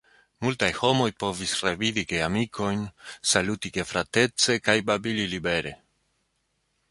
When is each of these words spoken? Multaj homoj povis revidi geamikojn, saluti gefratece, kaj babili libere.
Multaj 0.43 0.69
homoj 0.77 1.09
povis 1.23 1.51
revidi 1.65 2.03
geamikojn, 2.13 2.81
saluti 3.33 3.71
gefratece, 3.77 4.55
kaj 4.69 4.77
babili 4.91 5.27
libere. 5.35 5.75